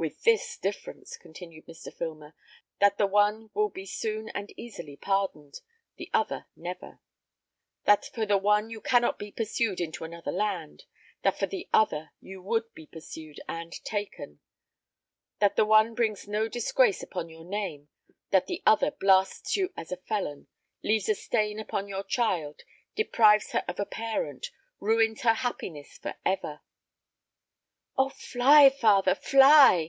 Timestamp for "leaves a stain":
20.80-21.58